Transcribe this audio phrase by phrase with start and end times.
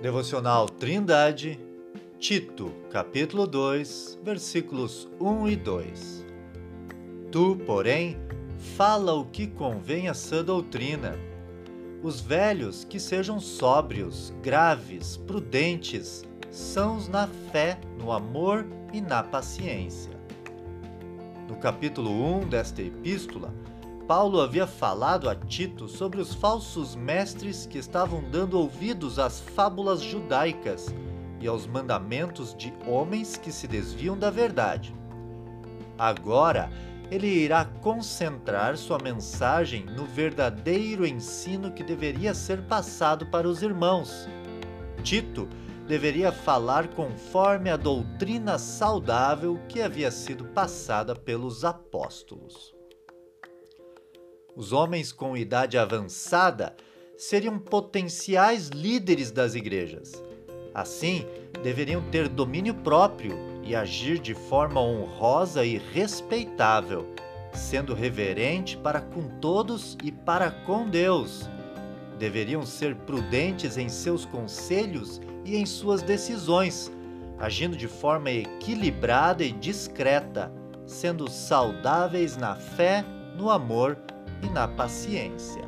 [0.00, 1.60] Devocional Trindade,
[2.18, 6.26] Tito, capítulo 2, versículos 1 e 2.
[7.30, 8.16] Tu, porém,
[8.78, 11.18] fala o que convém à sã doutrina.
[12.02, 20.18] Os velhos que sejam sóbrios, graves, prudentes, sãos na fé, no amor e na paciência.
[21.46, 23.52] No capítulo 1 desta epístola,
[24.10, 30.00] Paulo havia falado a Tito sobre os falsos mestres que estavam dando ouvidos às fábulas
[30.00, 30.92] judaicas
[31.38, 34.92] e aos mandamentos de homens que se desviam da verdade.
[35.96, 36.72] Agora,
[37.08, 44.28] ele irá concentrar sua mensagem no verdadeiro ensino que deveria ser passado para os irmãos.
[45.04, 45.48] Tito
[45.86, 52.79] deveria falar conforme a doutrina saudável que havia sido passada pelos apóstolos.
[54.60, 56.76] Os homens com idade avançada
[57.16, 60.22] seriam potenciais líderes das igrejas.
[60.74, 61.24] Assim,
[61.62, 67.06] deveriam ter domínio próprio e agir de forma honrosa e respeitável,
[67.54, 71.48] sendo reverente para com todos e para com Deus.
[72.18, 76.92] Deveriam ser prudentes em seus conselhos e em suas decisões,
[77.38, 80.52] agindo de forma equilibrada e discreta,
[80.84, 83.02] sendo saudáveis na fé,
[83.38, 83.96] no amor
[84.42, 85.64] e na paciência.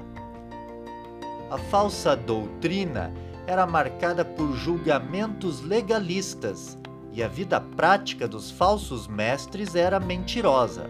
[1.51, 3.13] A falsa doutrina
[3.47, 6.79] era marcada por julgamentos legalistas
[7.13, 10.89] e a vida prática dos falsos mestres era mentirosa.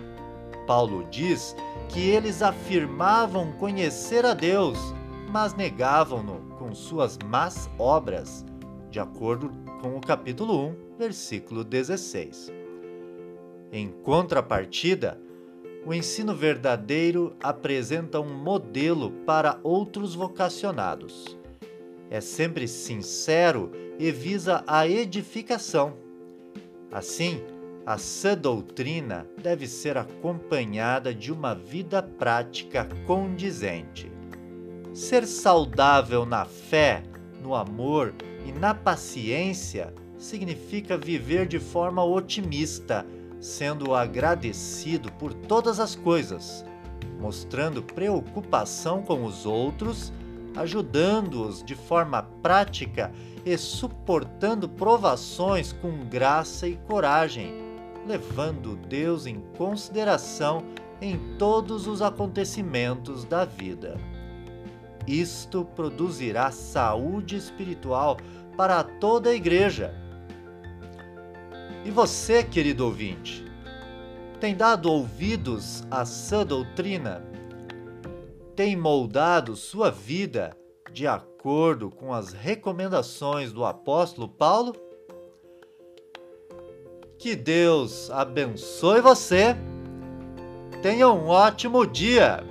[0.66, 1.56] Paulo diz
[1.88, 4.78] que eles afirmavam conhecer a Deus,
[5.30, 8.44] mas negavam-no com suas más obras,
[8.90, 12.52] de acordo com o capítulo 1, versículo 16.
[13.72, 15.18] Em contrapartida,
[15.84, 21.36] o ensino verdadeiro apresenta um modelo para outros vocacionados.
[22.08, 25.94] É sempre sincero e visa a edificação.
[26.90, 27.42] Assim,
[27.84, 34.12] a sã doutrina deve ser acompanhada de uma vida prática condizente.
[34.94, 37.02] Ser saudável na fé,
[37.42, 38.14] no amor
[38.46, 43.04] e na paciência significa viver de forma otimista
[43.42, 46.64] sendo agradecido por todas as coisas,
[47.20, 50.12] mostrando preocupação com os outros,
[50.56, 53.10] ajudando-os de forma prática
[53.44, 57.52] e suportando provações com graça e coragem,
[58.06, 60.62] levando Deus em consideração
[61.00, 63.98] em todos os acontecimentos da vida.
[65.04, 68.18] Isto produzirá saúde espiritual
[68.56, 70.01] para toda a igreja
[71.84, 73.44] e você, querido ouvinte,
[74.40, 77.24] tem dado ouvidos à sã doutrina?
[78.54, 80.56] Tem moldado sua vida
[80.92, 84.74] de acordo com as recomendações do apóstolo Paulo?
[87.18, 89.56] Que Deus abençoe você.
[90.82, 92.44] Tenha um ótimo dia.